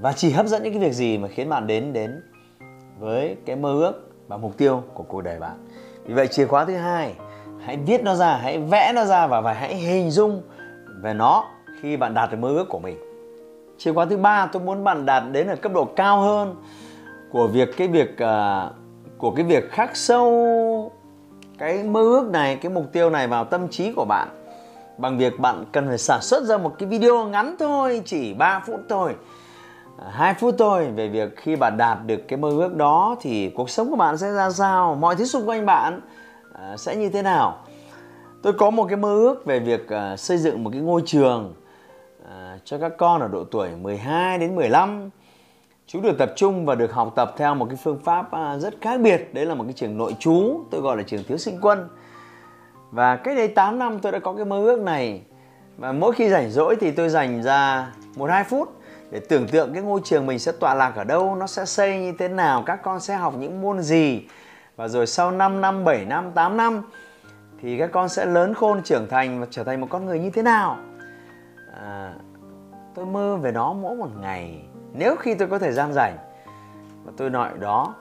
Và 0.00 0.12
chỉ 0.12 0.30
hấp 0.30 0.46
dẫn 0.46 0.62
những 0.62 0.72
cái 0.72 0.82
việc 0.82 0.92
gì 0.92 1.18
mà 1.18 1.28
khiến 1.28 1.48
bạn 1.48 1.66
đến 1.66 1.92
đến 1.92 2.22
với 2.98 3.36
cái 3.46 3.56
mơ 3.56 3.72
ước 3.72 3.92
và 4.28 4.36
mục 4.36 4.56
tiêu 4.56 4.82
của 4.94 5.02
cuộc 5.02 5.20
đời 5.20 5.38
bạn. 5.38 5.66
Vì 6.04 6.14
vậy 6.14 6.26
chìa 6.26 6.46
khóa 6.46 6.64
thứ 6.64 6.76
hai 6.76 7.14
hãy 7.66 7.76
viết 7.76 8.02
nó 8.02 8.14
ra 8.14 8.36
hãy 8.42 8.58
vẽ 8.58 8.92
nó 8.94 9.04
ra 9.04 9.26
và, 9.26 9.40
và 9.40 9.52
hãy 9.52 9.74
hình 9.74 10.10
dung 10.10 10.42
về 11.02 11.14
nó 11.14 11.44
khi 11.80 11.96
bạn 11.96 12.14
đạt 12.14 12.30
được 12.30 12.38
mơ 12.40 12.48
ước 12.48 12.68
của 12.68 12.78
mình. 12.78 12.96
Chìa 13.78 13.92
khóa 13.92 14.06
thứ 14.06 14.16
ba 14.16 14.46
tôi 14.46 14.62
muốn 14.62 14.84
bạn 14.84 15.06
đạt 15.06 15.22
đến 15.32 15.46
ở 15.46 15.56
cấp 15.56 15.72
độ 15.72 15.84
cao 15.84 16.20
hơn 16.20 16.54
của 17.30 17.46
việc 17.46 17.76
cái 17.76 17.88
việc 17.88 18.10
uh, 18.10 18.72
của 19.18 19.30
cái 19.30 19.44
việc 19.44 19.70
khắc 19.70 19.96
sâu 19.96 20.92
cái 21.58 21.82
mơ 21.82 22.00
ước 22.00 22.30
này 22.32 22.56
cái 22.56 22.72
mục 22.72 22.84
tiêu 22.92 23.10
này 23.10 23.28
vào 23.28 23.44
tâm 23.44 23.68
trí 23.68 23.92
của 23.92 24.04
bạn. 24.04 24.28
Bằng 24.98 25.18
việc 25.18 25.40
bạn 25.40 25.64
cần 25.72 25.88
phải 25.88 25.98
sản 25.98 26.20
xuất 26.22 26.44
ra 26.44 26.58
một 26.58 26.74
cái 26.78 26.88
video 26.88 27.24
ngắn 27.24 27.56
thôi 27.58 28.02
chỉ 28.04 28.34
3 28.34 28.62
phút 28.66 28.80
thôi 28.88 29.14
2 30.10 30.34
phút 30.34 30.54
thôi 30.58 30.90
về 30.96 31.08
việc 31.08 31.36
khi 31.36 31.56
bạn 31.56 31.76
đạt 31.76 31.98
được 32.06 32.20
cái 32.28 32.36
mơ 32.36 32.50
ước 32.50 32.76
đó 32.76 33.16
thì 33.20 33.50
cuộc 33.50 33.70
sống 33.70 33.90
của 33.90 33.96
bạn 33.96 34.18
sẽ 34.18 34.32
ra 34.32 34.50
sao 34.50 34.94
mọi 34.94 35.16
thứ 35.16 35.24
xung 35.24 35.48
quanh 35.48 35.66
bạn 35.66 36.00
à, 36.62 36.76
sẽ 36.76 36.96
như 36.96 37.08
thế 37.08 37.22
nào? 37.22 37.58
Tôi 38.42 38.52
có 38.52 38.70
một 38.70 38.86
cái 38.88 38.96
mơ 38.96 39.14
ước 39.14 39.46
về 39.46 39.60
việc 39.60 39.88
à, 39.88 40.16
xây 40.16 40.38
dựng 40.38 40.64
một 40.64 40.70
cái 40.70 40.80
ngôi 40.80 41.02
trường 41.06 41.54
à, 42.30 42.58
cho 42.64 42.78
các 42.78 42.92
con 42.98 43.20
ở 43.20 43.28
độ 43.28 43.44
tuổi 43.44 43.68
12 43.82 44.38
đến 44.38 44.54
15 44.54 45.10
chúng 45.86 46.02
được 46.02 46.18
tập 46.18 46.32
trung 46.36 46.66
và 46.66 46.74
được 46.74 46.92
học 46.92 47.12
tập 47.16 47.34
theo 47.36 47.54
một 47.54 47.66
cái 47.68 47.76
phương 47.82 47.98
pháp 48.04 48.32
à, 48.32 48.58
rất 48.58 48.74
khác 48.80 49.00
biệt. 49.00 49.34
Đấy 49.34 49.46
là 49.46 49.54
một 49.54 49.64
cái 49.64 49.72
trường 49.72 49.98
nội 49.98 50.16
trú 50.18 50.60
tôi 50.70 50.80
gọi 50.80 50.96
là 50.96 51.02
trường 51.02 51.24
thiếu 51.24 51.38
sinh 51.38 51.58
quân. 51.62 51.88
Và 52.90 53.16
cách 53.16 53.36
đây 53.36 53.48
8 53.48 53.78
năm 53.78 53.98
tôi 54.00 54.12
đã 54.12 54.18
có 54.18 54.32
cái 54.32 54.44
mơ 54.44 54.64
ước 54.64 54.80
này. 54.80 55.22
Và 55.76 55.92
mỗi 55.92 56.12
khi 56.12 56.28
rảnh 56.28 56.50
rỗi 56.50 56.76
thì 56.80 56.90
tôi 56.90 57.08
dành 57.08 57.42
ra 57.42 57.92
một 58.16 58.30
hai 58.30 58.44
phút 58.44 58.80
để 59.10 59.20
tưởng 59.28 59.48
tượng 59.48 59.72
cái 59.72 59.82
ngôi 59.82 60.00
trường 60.04 60.26
mình 60.26 60.38
sẽ 60.38 60.52
tọa 60.52 60.74
lạc 60.74 60.92
ở 60.96 61.04
đâu, 61.04 61.34
nó 61.34 61.46
sẽ 61.46 61.64
xây 61.64 61.98
như 61.98 62.12
thế 62.18 62.28
nào, 62.28 62.62
các 62.66 62.82
con 62.82 63.00
sẽ 63.00 63.14
học 63.14 63.34
những 63.38 63.60
môn 63.60 63.80
gì. 63.80 64.22
Và 64.76 64.88
rồi 64.88 65.06
sau 65.06 65.30
5 65.30 65.60
năm, 65.60 65.84
7 65.84 66.04
năm, 66.04 66.32
8 66.34 66.56
năm 66.56 66.82
thì 67.60 67.78
các 67.78 67.90
con 67.92 68.08
sẽ 68.08 68.26
lớn 68.26 68.54
khôn 68.54 68.82
trưởng 68.82 69.08
thành 69.08 69.40
và 69.40 69.46
trở 69.50 69.64
thành 69.64 69.80
một 69.80 69.86
con 69.90 70.06
người 70.06 70.18
như 70.18 70.30
thế 70.30 70.42
nào. 70.42 70.78
À, 71.80 72.14
tôi 72.94 73.06
mơ 73.06 73.36
về 73.36 73.52
nó 73.52 73.72
mỗi 73.72 73.96
một 73.96 74.10
ngày. 74.20 74.64
Nếu 74.92 75.16
khi 75.16 75.34
tôi 75.34 75.48
có 75.48 75.58
thời 75.58 75.72
gian 75.72 75.92
rảnh 75.92 76.16
và 77.04 77.12
tôi 77.16 77.30
nói 77.30 77.50
đó 77.58 77.94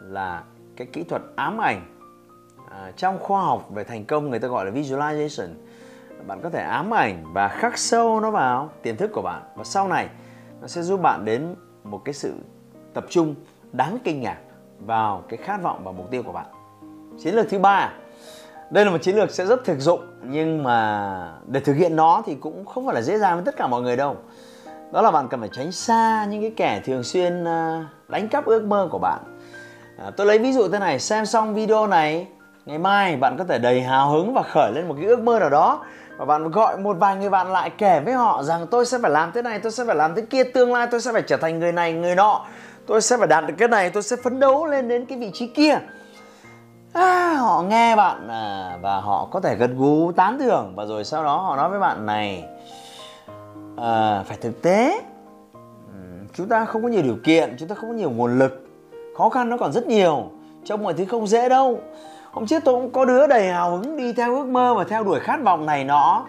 là 0.00 0.42
cái 0.76 0.86
kỹ 0.92 1.02
thuật 1.02 1.22
ám 1.36 1.60
ảnh 1.60 1.96
à, 2.70 2.92
trong 2.96 3.18
khoa 3.18 3.42
học 3.42 3.70
về 3.70 3.84
thành 3.84 4.04
công 4.04 4.30
người 4.30 4.38
ta 4.38 4.48
gọi 4.48 4.64
là 4.64 4.70
visualization. 4.70 5.48
Bạn 6.26 6.40
có 6.42 6.50
thể 6.50 6.62
ám 6.62 6.94
ảnh 6.94 7.24
và 7.32 7.48
khắc 7.48 7.78
sâu 7.78 8.20
nó 8.20 8.30
vào 8.30 8.70
tiềm 8.82 8.96
thức 8.96 9.10
của 9.12 9.22
bạn. 9.22 9.42
Và 9.54 9.64
sau 9.64 9.88
này 9.88 10.08
nó 10.60 10.66
sẽ 10.66 10.82
giúp 10.82 11.00
bạn 11.00 11.24
đến 11.24 11.54
một 11.84 12.02
cái 12.04 12.14
sự 12.14 12.34
tập 12.94 13.06
trung 13.08 13.34
đáng 13.72 13.98
kinh 14.04 14.20
ngạc 14.20 14.38
vào 14.80 15.22
cái 15.28 15.38
khát 15.42 15.62
vọng 15.62 15.80
và 15.84 15.92
mục 15.92 16.10
tiêu 16.10 16.22
của 16.22 16.32
bạn. 16.32 16.46
Chiến 17.18 17.34
lược 17.34 17.46
thứ 17.50 17.58
ba 17.58 17.92
đây 18.70 18.84
là 18.84 18.90
một 18.90 18.98
chiến 19.02 19.16
lược 19.16 19.30
sẽ 19.30 19.46
rất 19.46 19.64
thực 19.64 19.78
dụng 19.78 20.00
nhưng 20.22 20.62
mà 20.62 21.32
để 21.46 21.60
thực 21.60 21.74
hiện 21.74 21.96
nó 21.96 22.22
thì 22.26 22.34
cũng 22.34 22.64
không 22.64 22.86
phải 22.86 22.94
là 22.94 23.02
dễ 23.02 23.18
dàng 23.18 23.36
với 23.36 23.44
tất 23.44 23.56
cả 23.56 23.66
mọi 23.66 23.82
người 23.82 23.96
đâu. 23.96 24.16
Đó 24.92 25.02
là 25.02 25.10
bạn 25.10 25.28
cần 25.28 25.40
phải 25.40 25.48
tránh 25.52 25.72
xa 25.72 26.26
những 26.30 26.40
cái 26.40 26.52
kẻ 26.56 26.82
thường 26.84 27.02
xuyên 27.02 27.44
à, 27.44 27.88
đánh 28.08 28.28
cắp 28.28 28.44
ước 28.46 28.64
mơ 28.64 28.88
của 28.90 28.98
bạn. 28.98 29.18
À, 29.98 30.10
tôi 30.16 30.26
lấy 30.26 30.38
ví 30.38 30.52
dụ 30.52 30.68
thế 30.68 30.78
này 30.78 31.00
xem 31.00 31.26
xong 31.26 31.54
video 31.54 31.86
này 31.86 32.26
ngày 32.66 32.78
mai 32.78 33.16
bạn 33.16 33.36
có 33.38 33.44
thể 33.44 33.58
đầy 33.58 33.82
hào 33.82 34.10
hứng 34.10 34.34
và 34.34 34.42
khởi 34.42 34.72
lên 34.72 34.88
một 34.88 34.94
cái 34.98 35.06
ước 35.06 35.20
mơ 35.20 35.38
nào 35.38 35.50
đó 35.50 35.84
và 36.18 36.24
bạn 36.24 36.50
gọi 36.50 36.78
một 36.78 36.96
vài 37.00 37.16
người 37.16 37.30
bạn 37.30 37.52
lại 37.52 37.70
kể 37.78 38.00
với 38.04 38.14
họ 38.14 38.42
rằng 38.42 38.66
tôi 38.70 38.86
sẽ 38.86 38.98
phải 39.02 39.10
làm 39.10 39.32
thế 39.32 39.42
này 39.42 39.58
tôi 39.58 39.72
sẽ 39.72 39.84
phải 39.84 39.96
làm 39.96 40.14
thế 40.14 40.22
kia 40.22 40.44
tương 40.44 40.72
lai 40.72 40.86
tôi 40.90 41.00
sẽ 41.00 41.12
phải 41.12 41.22
trở 41.22 41.36
thành 41.36 41.58
người 41.58 41.72
này 41.72 41.92
người 41.92 42.14
nọ 42.14 42.44
tôi 42.86 43.00
sẽ 43.00 43.16
phải 43.16 43.26
đạt 43.26 43.46
được 43.46 43.54
cái 43.58 43.68
này 43.68 43.90
tôi 43.90 44.02
sẽ 44.02 44.16
phấn 44.24 44.40
đấu 44.40 44.66
lên 44.66 44.88
đến 44.88 45.06
cái 45.06 45.18
vị 45.18 45.30
trí 45.34 45.46
kia. 45.46 45.78
À, 46.92 47.34
họ 47.38 47.62
nghe 47.62 47.96
bạn 47.96 48.28
à, 48.28 48.78
và 48.82 49.00
họ 49.00 49.28
có 49.30 49.40
thể 49.40 49.54
gật 49.56 49.70
gù 49.76 50.12
tán 50.12 50.38
thưởng 50.38 50.72
và 50.76 50.84
rồi 50.84 51.04
sau 51.04 51.24
đó 51.24 51.36
họ 51.36 51.56
nói 51.56 51.70
với 51.70 51.80
bạn 51.80 52.06
này 52.06 52.44
à, 53.76 54.22
phải 54.26 54.36
thực 54.40 54.62
tế 54.62 55.00
chúng 56.34 56.48
ta 56.48 56.64
không 56.64 56.82
có 56.82 56.88
nhiều 56.88 57.02
điều 57.02 57.16
kiện 57.24 57.56
chúng 57.58 57.68
ta 57.68 57.74
không 57.74 57.90
có 57.90 57.94
nhiều 57.94 58.10
nguồn 58.10 58.38
lực 58.38 58.66
khó 59.16 59.28
khăn 59.28 59.48
nó 59.50 59.56
còn 59.56 59.72
rất 59.72 59.86
nhiều 59.86 60.30
trong 60.64 60.82
mọi 60.82 60.94
thứ 60.94 61.04
không 61.04 61.26
dễ 61.26 61.48
đâu. 61.48 61.80
Hôm 62.32 62.46
trước 62.46 62.64
tôi 62.64 62.74
cũng 62.74 62.92
có 62.92 63.04
đứa 63.04 63.26
đầy 63.26 63.48
hào 63.48 63.70
hứng 63.70 63.96
đi 63.96 64.12
theo 64.12 64.36
ước 64.36 64.46
mơ 64.46 64.74
và 64.74 64.84
theo 64.84 65.04
đuổi 65.04 65.20
khát 65.20 65.40
vọng 65.44 65.66
này 65.66 65.84
nọ. 65.84 66.26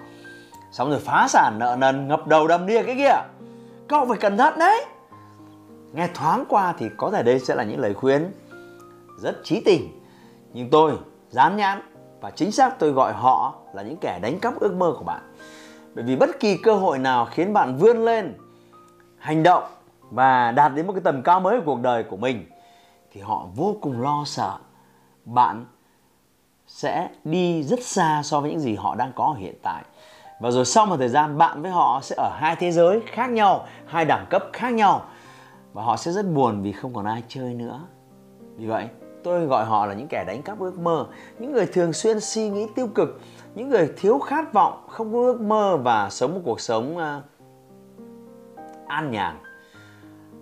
Xong 0.71 0.89
rồi 0.89 0.99
phá 0.99 1.27
sản 1.29 1.59
nợ 1.59 1.75
nần 1.79 2.07
ngập 2.07 2.27
đầu 2.27 2.47
đầm 2.47 2.65
đìa 2.65 2.83
cái 2.83 2.95
kia 2.95 3.15
cậu 3.87 4.05
phải 4.05 4.17
cẩn 4.17 4.37
thận 4.37 4.59
đấy 4.59 4.85
nghe 5.97 6.07
thoáng 6.13 6.45
qua 6.49 6.73
thì 6.77 6.89
có 6.97 7.11
thể 7.11 7.23
đây 7.23 7.39
sẽ 7.39 7.55
là 7.55 7.63
những 7.63 7.79
lời 7.79 7.93
khuyên 7.93 8.31
rất 9.17 9.43
trí 9.43 9.61
tình. 9.65 10.01
Nhưng 10.53 10.69
tôi 10.69 10.93
dán 11.29 11.57
nhãn 11.57 11.81
và 12.21 12.31
chính 12.31 12.51
xác 12.51 12.79
tôi 12.79 12.91
gọi 12.91 13.13
họ 13.13 13.55
là 13.73 13.83
những 13.83 13.97
kẻ 13.97 14.19
đánh 14.21 14.39
cắp 14.39 14.59
ước 14.59 14.73
mơ 14.73 14.93
của 14.97 15.03
bạn. 15.03 15.21
Bởi 15.95 16.03
vì 16.03 16.15
bất 16.15 16.39
kỳ 16.39 16.57
cơ 16.57 16.75
hội 16.75 16.99
nào 16.99 17.25
khiến 17.25 17.53
bạn 17.53 17.77
vươn 17.77 18.05
lên, 18.05 18.37
hành 19.17 19.43
động 19.43 19.63
và 20.11 20.51
đạt 20.51 20.75
đến 20.75 20.87
một 20.87 20.93
cái 20.93 21.01
tầm 21.03 21.21
cao 21.23 21.39
mới 21.39 21.59
của 21.59 21.65
cuộc 21.65 21.81
đời 21.81 22.03
của 22.03 22.17
mình, 22.17 22.45
thì 23.11 23.21
họ 23.21 23.47
vô 23.55 23.75
cùng 23.81 24.01
lo 24.01 24.23
sợ 24.25 24.57
bạn 25.25 25.65
sẽ 26.67 27.09
đi 27.23 27.63
rất 27.63 27.79
xa 27.83 28.21
so 28.23 28.39
với 28.39 28.51
những 28.51 28.59
gì 28.59 28.75
họ 28.75 28.95
đang 28.95 29.11
có 29.15 29.25
ở 29.25 29.39
hiện 29.39 29.55
tại. 29.63 29.83
Và 30.39 30.51
rồi 30.51 30.65
sau 30.65 30.85
một 30.85 30.97
thời 30.97 31.09
gian, 31.09 31.37
bạn 31.37 31.61
với 31.61 31.71
họ 31.71 31.99
sẽ 32.03 32.15
ở 32.17 32.29
hai 32.39 32.55
thế 32.55 32.71
giới 32.71 33.01
khác 33.07 33.29
nhau, 33.29 33.67
hai 33.85 34.05
đẳng 34.05 34.25
cấp 34.29 34.43
khác 34.53 34.73
nhau 34.73 35.05
và 35.73 35.83
họ 35.83 35.97
sẽ 35.97 36.11
rất 36.11 36.25
buồn 36.33 36.61
vì 36.61 36.71
không 36.71 36.93
còn 36.93 37.05
ai 37.05 37.23
chơi 37.27 37.53
nữa. 37.53 37.87
Vì 38.55 38.67
vậy 38.67 38.87
tôi 39.23 39.45
gọi 39.45 39.65
họ 39.65 39.85
là 39.85 39.93
những 39.93 40.07
kẻ 40.07 40.23
đánh 40.27 40.41
cắp 40.41 40.59
ước 40.59 40.79
mơ 40.79 41.07
những 41.39 41.51
người 41.51 41.65
thường 41.65 41.93
xuyên 41.93 42.19
suy 42.19 42.49
nghĩ 42.49 42.67
tiêu 42.75 42.87
cực 42.95 43.21
những 43.55 43.69
người 43.69 43.93
thiếu 43.97 44.19
khát 44.19 44.53
vọng 44.53 44.85
không 44.89 45.13
có 45.13 45.19
ước 45.19 45.41
mơ 45.41 45.77
và 45.77 46.09
sống 46.09 46.33
một 46.33 46.41
cuộc 46.45 46.59
sống 46.59 46.97
uh, 46.97 47.23
an 48.87 49.11
nhàn 49.11 49.37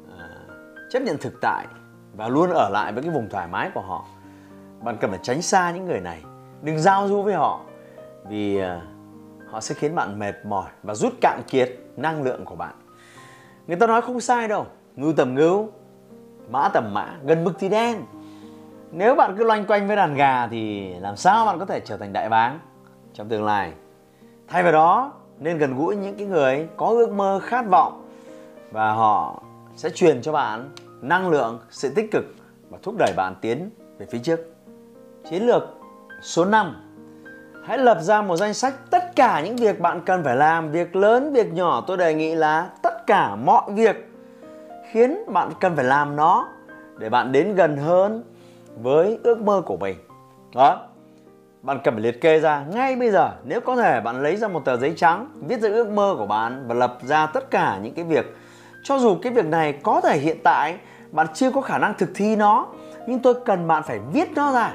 uh, 0.04 0.92
chấp 0.92 1.00
nhận 1.00 1.18
thực 1.18 1.34
tại 1.42 1.68
và 2.18 2.28
luôn 2.28 2.50
ở 2.50 2.70
lại 2.70 2.94
với 2.94 3.04
cái 3.04 3.12
vùng 3.12 3.30
thoải 3.30 3.48
mái 3.48 3.72
của 3.74 3.82
họ. 3.82 4.06
Bạn 4.84 4.98
cần 5.02 5.10
phải 5.10 5.20
tránh 5.24 5.42
xa 5.42 5.72
những 5.72 5.86
người 5.86 6.00
này. 6.00 6.24
Đừng 6.62 6.80
giao 6.80 7.08
du 7.08 7.22
với 7.22 7.34
họ 7.34 7.62
vì 8.30 8.62
uh, 8.62 8.66
họ 9.52 9.62
sẽ 9.62 9.76
khiến 9.76 9.96
bạn 9.96 10.20
mệt 10.20 10.36
mỏi 10.46 10.70
và 10.84 10.96
rút 10.96 11.14
cạn 11.22 11.42
kiệt 11.48 11.80
năng 11.98 12.24
lượng 12.24 12.46
của 12.46 12.56
bạn. 12.56 12.76
Người 13.68 13.78
ta 13.78 13.88
nói 13.88 14.02
không 14.02 14.20
sai 14.20 14.48
đâu 14.48 14.66
ngưu 14.96 15.14
tầm 15.14 15.36
ngưu, 15.36 15.70
mã 16.50 16.70
tầm 16.70 16.94
mã, 16.94 17.18
gần 17.26 17.44
mực 17.44 17.60
thì 17.60 17.70
đen. 17.70 18.02
Nếu 18.92 19.16
bạn 19.16 19.36
cứ 19.38 19.44
loanh 19.44 19.66
quanh 19.66 19.88
với 19.88 19.96
đàn 19.96 20.16
gà 20.16 20.48
thì 20.48 20.94
làm 21.00 21.16
sao 21.16 21.46
bạn 21.46 21.60
có 21.60 21.66
thể 21.66 21.80
trở 21.80 21.98
thành 21.98 22.14
đại 22.14 22.30
báng 22.30 22.60
trong 23.14 23.30
tương 23.30 23.46
lai. 23.46 23.74
Thay 24.48 24.64
vào 24.64 24.72
đó, 24.72 25.12
nên 25.40 25.58
gần 25.58 25.78
gũi 25.78 25.96
những 25.96 26.16
cái 26.18 26.28
người 26.28 26.68
có 26.78 26.86
ước 26.86 27.12
mơ 27.12 27.40
khát 27.44 27.66
vọng 27.70 28.08
và 28.72 28.92
họ 28.92 29.44
sẽ 29.76 29.90
truyền 29.90 30.22
cho 30.22 30.32
bạn 30.32 30.70
năng 31.02 31.30
lượng, 31.30 31.60
sự 31.70 31.90
tích 31.96 32.12
cực 32.12 32.26
và 32.70 32.78
thúc 32.84 32.96
đẩy 32.98 33.14
bạn 33.18 33.36
tiến 33.42 33.70
về 33.98 34.06
phía 34.06 34.20
trước. 34.20 34.40
Chiến 35.30 35.44
lược 35.44 35.64
số 36.22 36.46
5 36.46 36.76
hãy 37.66 37.78
lập 37.78 37.98
ra 38.02 38.22
một 38.22 38.36
danh 38.38 38.54
sách 38.54 38.74
tất 38.90 39.16
cả 39.16 39.42
những 39.42 39.56
việc 39.56 39.80
bạn 39.80 40.02
cần 40.06 40.24
phải 40.24 40.36
làm. 40.36 40.72
Việc 40.72 40.96
lớn, 40.96 41.34
việc 41.34 41.54
nhỏ, 41.54 41.84
tôi 41.88 41.98
đề 41.98 42.14
nghị 42.14 42.36
là 42.36 42.70
tất 42.82 43.08
cả 43.08 43.36
mọi 43.36 43.72
việc 43.72 44.12
khiến 44.92 45.34
bạn 45.34 45.50
cần 45.60 45.76
phải 45.76 45.86
làm 45.86 46.16
nó 46.16 46.48
để 46.98 47.10
bạn 47.10 47.32
đến 47.32 47.56
gần 47.56 47.78
hơn 47.78 48.24
với 48.82 49.20
ước 49.24 49.42
mơ 49.42 49.62
của 49.66 49.78
mình. 49.78 49.96
Đó. 50.56 50.88
Bạn 51.62 51.80
cần 51.84 51.94
phải 51.94 52.04
liệt 52.04 52.22
kê 52.22 52.40
ra 52.40 52.64
ngay 52.74 52.96
bây 52.96 53.12
giờ, 53.12 53.32
nếu 53.44 53.62
có 53.62 53.76
thể 53.76 54.02
bạn 54.02 54.24
lấy 54.24 54.36
ra 54.36 54.48
một 54.48 54.66
tờ 54.66 54.78
giấy 54.78 54.94
trắng, 54.98 55.28
viết 55.48 55.62
ra 55.62 55.70
ước 55.70 55.90
mơ 55.90 56.16
của 56.18 56.26
bạn 56.26 56.64
và 56.68 56.76
lập 56.76 56.98
ra 57.02 57.26
tất 57.26 57.52
cả 57.52 57.80
những 57.84 57.94
cái 57.94 58.06
việc. 58.06 58.26
Cho 58.84 59.00
dù 59.00 59.18
cái 59.22 59.32
việc 59.34 59.46
này 59.46 59.74
có 59.84 60.02
thể 60.02 60.18
hiện 60.18 60.38
tại, 60.44 60.78
bạn 61.12 61.28
chưa 61.34 61.52
có 61.52 61.62
khả 61.62 61.78
năng 61.78 61.94
thực 61.98 62.10
thi 62.16 62.36
nó, 62.36 62.68
nhưng 63.08 63.20
tôi 63.20 63.34
cần 63.46 63.68
bạn 63.68 63.84
phải 63.84 64.00
viết 64.14 64.30
nó 64.36 64.54
ra. 64.54 64.74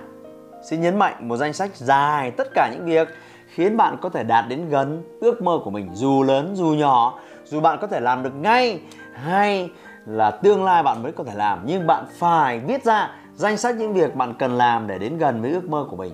Xin 0.62 0.80
nhấn 0.80 0.98
mạnh 0.98 1.28
một 1.28 1.36
danh 1.36 1.52
sách 1.52 1.76
dài 1.76 2.30
tất 2.30 2.48
cả 2.54 2.70
những 2.72 2.84
việc 2.84 3.08
khiến 3.54 3.76
bạn 3.76 3.96
có 4.00 4.08
thể 4.08 4.24
đạt 4.24 4.44
đến 4.48 4.68
gần 4.68 5.02
ước 5.20 5.42
mơ 5.42 5.58
của 5.64 5.70
mình, 5.70 5.90
dù 5.92 6.22
lớn, 6.22 6.50
dù 6.54 6.66
nhỏ, 6.66 7.18
dù 7.44 7.60
bạn 7.60 7.78
có 7.80 7.86
thể 7.86 8.00
làm 8.00 8.22
được 8.22 8.34
ngay 8.34 8.80
hay 9.14 9.70
là 10.10 10.30
tương 10.30 10.64
lai 10.64 10.82
bạn 10.82 11.02
mới 11.02 11.12
có 11.12 11.24
thể 11.24 11.34
làm. 11.34 11.62
Nhưng 11.66 11.86
bạn 11.86 12.04
phải 12.18 12.58
viết 12.58 12.84
ra 12.84 13.10
danh 13.34 13.56
sách 13.56 13.76
những 13.76 13.94
việc 13.94 14.14
bạn 14.14 14.34
cần 14.38 14.58
làm 14.58 14.86
để 14.86 14.98
đến 14.98 15.18
gần 15.18 15.42
với 15.42 15.50
ước 15.50 15.68
mơ 15.68 15.86
của 15.90 15.96
mình. 15.96 16.12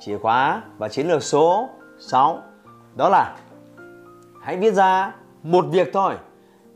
Chìa 0.00 0.18
khóa 0.18 0.62
và 0.78 0.88
chiến 0.88 1.08
lược 1.08 1.22
số 1.22 1.68
6 1.98 2.42
đó 2.96 3.08
là 3.08 3.36
hãy 4.42 4.56
viết 4.56 4.74
ra 4.74 5.12
một 5.42 5.64
việc 5.70 5.90
thôi. 5.92 6.14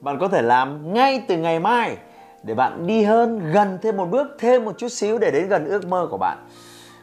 Bạn 0.00 0.18
có 0.18 0.28
thể 0.28 0.42
làm 0.42 0.94
ngay 0.94 1.24
từ 1.28 1.36
ngày 1.36 1.60
mai 1.60 1.96
để 2.42 2.54
bạn 2.54 2.86
đi 2.86 3.04
hơn, 3.04 3.52
gần 3.52 3.78
thêm 3.82 3.96
một 3.96 4.06
bước, 4.10 4.26
thêm 4.38 4.64
một 4.64 4.78
chút 4.78 4.88
xíu 4.88 5.18
để 5.18 5.30
đến 5.30 5.48
gần 5.48 5.68
ước 5.68 5.86
mơ 5.86 6.08
của 6.10 6.18
bạn. 6.18 6.38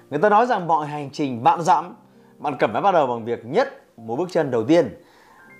Người 0.10 0.20
ta 0.20 0.30
nói 0.30 0.46
rằng 0.46 0.68
mọi 0.68 0.88
hành 0.88 1.10
trình 1.14 1.44
bạn 1.44 1.62
dặm, 1.62 1.96
bạn 2.38 2.56
cần 2.60 2.74
phải 2.74 2.82
bắt 2.82 2.92
đầu 2.92 3.08
bằng 3.08 3.26
việc 3.26 3.46
nhất 3.46 3.68
một 3.98 4.16
bước 4.16 4.30
chân 4.32 4.52
đầu 4.52 4.64
tiên. 4.64 5.02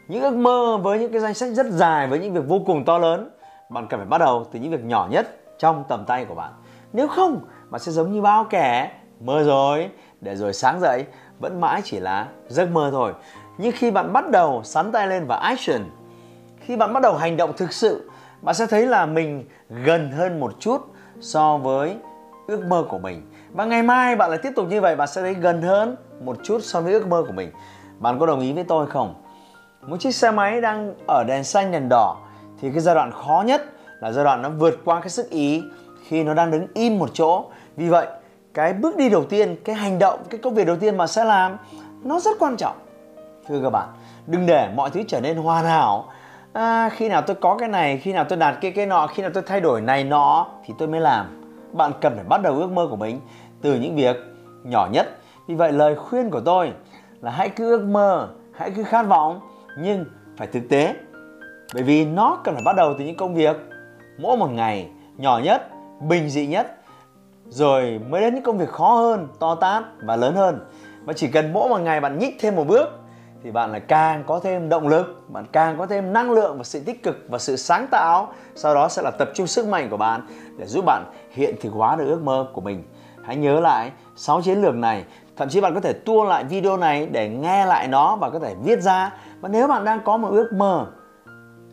Những 0.08 0.24
ước 0.24 0.34
mơ 0.34 0.78
với 0.78 1.00
những 1.00 1.12
cái 1.12 1.22
danh 1.22 1.34
sách 1.34 1.50
rất 1.50 1.66
dài, 1.66 2.08
với 2.08 2.20
những 2.20 2.34
việc 2.34 2.48
vô 2.48 2.60
cùng 2.66 2.86
to 2.86 2.98
lớn 2.98 3.30
bạn 3.70 3.88
cần 3.88 4.00
phải 4.00 4.08
bắt 4.08 4.18
đầu 4.18 4.46
từ 4.52 4.60
những 4.60 4.72
việc 4.72 4.84
nhỏ 4.84 5.08
nhất 5.12 5.28
trong 5.58 5.84
tầm 5.88 6.06
tay 6.08 6.26
của 6.26 6.36
bạn. 6.36 6.54
Nếu 6.94 7.08
không, 7.08 7.40
bạn 7.70 7.82
sẽ 7.82 7.92
giống 7.92 8.14
như 8.14 8.22
bao 8.22 8.44
kẻ 8.44 8.92
mơ 9.20 9.44
rồi, 9.44 9.90
để 10.22 10.36
rồi 10.36 10.54
sáng 10.54 10.80
dậy 10.80 11.06
vẫn 11.40 11.62
mãi 11.62 11.82
chỉ 11.84 12.00
là 12.00 12.28
giấc 12.48 12.72
mơ 12.72 12.90
thôi. 12.92 13.14
Nhưng 13.58 13.72
khi 13.76 13.92
bạn 13.92 14.14
bắt 14.14 14.30
đầu 14.32 14.64
sắn 14.64 14.92
tay 14.92 15.08
lên 15.08 15.26
và 15.28 15.36
action, 15.36 15.82
khi 16.60 16.76
bạn 16.78 16.94
bắt 16.94 17.04
đầu 17.04 17.16
hành 17.16 17.38
động 17.38 17.54
thực 17.58 17.74
sự, 17.74 18.10
bạn 18.42 18.56
sẽ 18.56 18.66
thấy 18.68 18.86
là 18.86 19.06
mình 19.06 19.46
gần 19.70 20.12
hơn 20.12 20.40
một 20.40 20.54
chút 20.60 20.82
so 21.20 21.58
với 21.58 21.98
ước 22.48 22.66
mơ 22.66 22.86
của 22.90 22.98
mình. 22.98 23.32
Và 23.52 23.66
ngày 23.66 23.84
mai 23.84 24.16
bạn 24.16 24.30
lại 24.30 24.40
tiếp 24.44 24.52
tục 24.56 24.68
như 24.70 24.82
vậy, 24.82 24.96
bạn 24.96 25.08
sẽ 25.08 25.22
thấy 25.22 25.34
gần 25.34 25.62
hơn 25.62 25.96
một 26.22 26.38
chút 26.44 26.60
so 26.64 26.82
với 26.82 26.94
ước 26.94 27.08
mơ 27.08 27.24
của 27.28 27.34
mình. 27.34 27.52
Bạn 28.00 28.20
có 28.20 28.26
đồng 28.26 28.40
ý 28.40 28.54
với 28.54 28.64
tôi 28.64 28.88
không? 28.88 29.16
Một 29.82 29.98
chiếc 30.00 30.16
xe 30.16 30.32
máy 30.32 30.62
đang 30.62 30.94
ở 31.08 31.24
đèn 31.28 31.44
xanh, 31.44 31.72
đèn 31.72 31.90
đỏ 31.90 32.18
thì 32.62 32.72
cái 32.72 32.80
giai 32.80 32.96
đoạn 32.96 33.12
khó 33.12 33.44
nhất 33.48 33.66
là 34.00 34.12
giai 34.12 34.26
đoạn 34.26 34.42
nó 34.42 34.50
vượt 34.50 34.80
qua 34.86 35.00
cái 35.00 35.10
sức 35.10 35.30
ý 35.30 35.64
khi 36.08 36.24
nó 36.24 36.34
đang 36.34 36.52
đứng 36.52 36.68
im 36.74 37.00
một 37.00 37.10
chỗ. 37.14 37.46
Vì 37.76 37.90
vậy 37.90 38.08
cái 38.54 38.74
bước 38.74 38.98
đi 38.98 39.10
đầu 39.10 39.24
tiên 39.24 39.56
cái 39.64 39.76
hành 39.76 40.00
động 40.00 40.20
cái 40.30 40.40
công 40.44 40.54
việc 40.54 40.68
đầu 40.68 40.76
tiên 40.76 40.98
mà 40.98 41.08
sẽ 41.08 41.24
làm 41.24 41.58
nó 42.04 42.20
rất 42.20 42.40
quan 42.40 42.58
trọng. 42.58 42.76
Thưa 43.48 43.60
các 43.64 43.70
bạn 43.70 43.88
đừng 44.28 44.46
để 44.46 44.70
mọi 44.76 44.90
thứ 44.90 45.04
trở 45.08 45.22
nên 45.22 45.38
hoàn 45.38 45.66
hảo. 45.66 46.06
À, 46.54 46.90
khi 46.90 47.10
nào 47.10 47.22
tôi 47.22 47.36
có 47.36 47.58
cái 47.58 47.70
này 47.70 47.98
khi 47.98 48.14
nào 48.14 48.24
tôi 48.24 48.38
đạt 48.38 48.56
cái 48.62 48.72
cái 48.72 48.86
nọ 48.86 49.08
khi 49.08 49.22
nào 49.22 49.32
tôi 49.34 49.44
thay 49.48 49.62
đổi 49.62 49.82
này 49.82 50.04
nọ 50.04 50.48
thì 50.66 50.74
tôi 50.78 50.88
mới 50.88 51.02
làm. 51.02 51.26
Bạn 51.72 51.92
cần 52.02 52.16
phải 52.16 52.24
bắt 52.24 52.42
đầu 52.42 52.56
ước 52.56 52.72
mơ 52.72 52.88
của 52.90 52.96
mình 52.96 53.20
từ 53.62 53.76
những 53.76 53.96
việc 53.96 54.18
nhỏ 54.64 54.88
nhất. 54.92 55.18
Vì 55.48 55.56
vậy 55.56 55.72
lời 55.72 55.96
khuyên 55.96 56.30
của 56.30 56.42
tôi 56.42 56.72
là 57.22 57.32
hãy 57.32 57.50
cứ 57.50 57.72
ước 57.72 57.84
mơ 57.84 58.28
hãy 58.54 58.72
cứ 58.72 58.84
khát 58.84 59.08
vọng 59.08 59.40
nhưng 59.78 60.06
phải 60.38 60.48
thực 60.48 60.70
tế 60.70 60.96
bởi 61.76 61.84
vì 61.84 62.06
nó 62.06 62.38
cần 62.44 62.56
phải 62.56 62.64
bắt 62.64 62.76
đầu 62.76 62.94
từ 62.98 63.06
những 63.06 63.16
công 63.16 63.36
việc 63.36 63.56
mỗi 64.18 64.38
một 64.38 64.52
ngày, 64.52 64.90
nhỏ 65.18 65.40
nhất, 65.44 65.70
bình 66.02 66.30
dị 66.30 66.48
nhất, 66.48 66.76
rồi 67.48 68.00
mới 68.10 68.22
đến 68.22 68.36
những 68.36 68.44
công 68.44 68.58
việc 68.58 68.70
khó 68.70 68.96
hơn, 68.96 69.28
to 69.40 69.56
tát 69.56 69.84
và 70.04 70.16
lớn 70.16 70.36
hơn. 70.36 70.60
Và 71.06 71.14
chỉ 71.14 71.28
cần 71.28 71.54
mỗi 71.54 71.70
một 71.70 71.78
ngày 71.78 72.00
bạn 72.00 72.20
nhích 72.20 72.38
thêm 72.40 72.56
một 72.56 72.68
bước 72.68 72.90
thì 73.44 73.52
bạn 73.52 73.72
lại 73.72 73.80
càng 73.80 74.24
có 74.28 74.40
thêm 74.40 74.70
động 74.70 74.88
lực, 74.88 75.30
bạn 75.30 75.46
càng 75.52 75.78
có 75.78 75.86
thêm 75.86 76.14
năng 76.14 76.32
lượng 76.32 76.58
và 76.58 76.64
sự 76.64 76.80
tích 76.86 77.04
cực 77.04 77.18
và 77.30 77.38
sự 77.38 77.56
sáng 77.56 77.88
tạo. 77.92 78.34
Sau 78.56 78.76
đó 78.76 78.88
sẽ 78.88 79.02
là 79.02 79.12
tập 79.12 79.30
trung 79.34 79.48
sức 79.48 79.68
mạnh 79.68 79.88
của 79.90 79.98
bạn 79.98 80.28
để 80.58 80.66
giúp 80.66 80.86
bạn 80.86 81.04
hiện 81.32 81.56
thực 81.62 81.74
hóa 81.74 81.96
được 81.96 82.06
ước 82.06 82.24
mơ 82.24 82.48
của 82.54 82.62
mình. 82.62 82.84
Hãy 83.24 83.36
nhớ 83.36 83.60
lại 83.60 83.92
6 84.16 84.42
chiến 84.42 84.62
lược 84.62 84.76
này. 84.76 85.04
Thậm 85.38 85.50
chí 85.50 85.62
bạn 85.62 85.74
có 85.74 85.80
thể 85.80 85.94
tua 85.94 86.24
lại 86.24 86.44
video 86.44 86.78
này 86.78 87.06
để 87.06 87.30
nghe 87.30 87.66
lại 87.66 87.88
nó 87.88 88.16
và 88.16 88.30
có 88.30 88.40
thể 88.40 88.56
viết 88.64 88.82
ra. 88.82 89.14
Và 89.42 89.50
nếu 89.50 89.68
bạn 89.68 89.86
đang 89.86 90.00
có 90.06 90.18
một 90.18 90.30
ước 90.32 90.54
mơ 90.54 90.86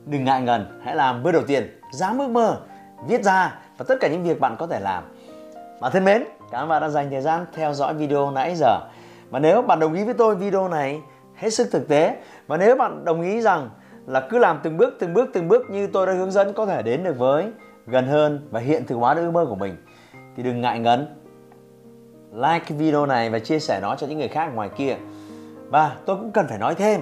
đừng 0.06 0.24
ngại 0.24 0.42
ngần 0.42 0.80
hãy 0.84 0.96
làm 0.96 1.22
bước 1.22 1.32
đầu 1.32 1.42
tiên 1.46 1.80
dám 1.92 2.18
ước 2.18 2.28
mơ 2.28 2.60
viết 3.06 3.22
ra 3.22 3.58
và 3.78 3.84
tất 3.88 3.94
cả 4.00 4.08
những 4.08 4.22
việc 4.22 4.40
bạn 4.40 4.56
có 4.58 4.66
thể 4.66 4.80
làm. 4.80 5.04
Bạn 5.80 5.92
thân 5.92 6.04
mến 6.04 6.24
cảm 6.50 6.62
ơn 6.62 6.68
bạn 6.68 6.82
đã 6.82 6.88
dành 6.88 7.10
thời 7.10 7.20
gian 7.20 7.46
theo 7.52 7.74
dõi 7.74 7.94
video 7.94 8.30
nãy 8.30 8.54
giờ. 8.56 8.78
Và 9.30 9.38
nếu 9.38 9.62
bạn 9.62 9.80
đồng 9.80 9.94
ý 9.94 10.04
với 10.04 10.14
tôi 10.14 10.36
video 10.36 10.68
này 10.68 11.00
hết 11.36 11.50
sức 11.50 11.68
thực 11.72 11.88
tế. 11.88 12.16
Và 12.46 12.56
nếu 12.56 12.76
bạn 12.76 13.04
đồng 13.04 13.22
ý 13.22 13.40
rằng 13.40 13.70
là 14.06 14.20
cứ 14.30 14.38
làm 14.38 14.60
từng 14.62 14.76
bước 14.76 14.94
từng 14.98 15.14
bước 15.14 15.30
từng 15.32 15.48
bước 15.48 15.70
như 15.70 15.86
tôi 15.86 16.06
đã 16.06 16.12
hướng 16.12 16.30
dẫn 16.30 16.52
có 16.52 16.66
thể 16.66 16.82
đến 16.82 17.04
được 17.04 17.18
với 17.18 17.46
gần 17.86 18.06
hơn 18.06 18.48
và 18.50 18.60
hiện 18.60 18.86
thực 18.86 18.96
hóa 18.96 19.14
được 19.14 19.22
ước 19.22 19.30
mơ 19.30 19.46
của 19.48 19.54
mình 19.54 19.76
thì 20.36 20.42
đừng 20.42 20.60
ngại 20.60 20.78
ngần. 20.78 21.06
Like 22.32 22.58
cái 22.58 22.78
video 22.78 23.06
này 23.06 23.30
và 23.30 23.38
chia 23.38 23.58
sẻ 23.58 23.78
nó 23.82 23.96
cho 23.96 24.06
những 24.06 24.18
người 24.18 24.28
khác 24.28 24.50
ngoài 24.54 24.70
kia. 24.76 24.96
Và 25.68 25.96
tôi 26.06 26.16
cũng 26.16 26.30
cần 26.32 26.46
phải 26.48 26.58
nói 26.58 26.74
thêm, 26.74 27.00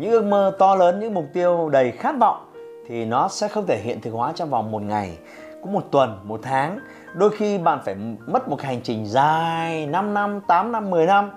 những 0.00 0.10
ước 0.10 0.24
mơ 0.24 0.56
to 0.58 0.74
lớn, 0.74 1.00
những 1.00 1.14
mục 1.14 1.24
tiêu 1.32 1.68
đầy 1.68 1.90
khát 1.90 2.14
vọng 2.20 2.52
thì 2.88 3.04
nó 3.04 3.28
sẽ 3.28 3.48
không 3.48 3.66
thể 3.66 3.80
hiện 3.82 4.00
thực 4.00 4.10
hóa 4.10 4.32
trong 4.34 4.50
vòng 4.50 4.70
một 4.70 4.82
ngày, 4.82 5.18
cũng 5.62 5.72
một 5.72 5.84
tuần, 5.90 6.20
một 6.24 6.40
tháng. 6.42 6.78
Đôi 7.14 7.30
khi 7.30 7.58
bạn 7.58 7.78
phải 7.84 7.94
mất 8.26 8.48
một 8.48 8.62
hành 8.62 8.80
trình 8.82 9.06
dài 9.06 9.86
5 9.86 10.14
năm, 10.14 10.40
8 10.48 10.72
năm, 10.72 10.90
10 10.90 11.06
năm 11.06 11.30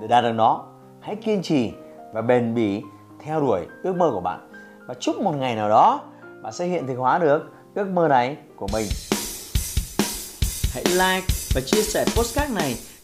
để 0.00 0.06
đạt 0.06 0.24
được 0.24 0.32
nó. 0.32 0.64
Hãy 1.00 1.16
kiên 1.16 1.42
trì 1.42 1.72
và 2.12 2.22
bền 2.22 2.54
bỉ 2.54 2.82
theo 3.24 3.40
đuổi 3.40 3.60
ước 3.82 3.96
mơ 3.96 4.10
của 4.12 4.20
bạn. 4.20 4.50
Và 4.86 4.94
chúc 4.94 5.20
một 5.20 5.32
ngày 5.36 5.54
nào 5.54 5.68
đó 5.68 6.00
bạn 6.42 6.52
sẽ 6.52 6.64
hiện 6.64 6.86
thực 6.86 6.96
hóa 6.96 7.18
được 7.18 7.52
ước 7.74 7.88
mơ 7.88 8.08
này 8.08 8.36
của 8.56 8.66
mình. 8.72 8.86
Hãy 10.74 10.84
like 10.84 11.26
và 11.54 11.60
chia 11.66 11.82
sẻ 11.82 12.04
postcard 12.04 12.54
này 12.54 12.74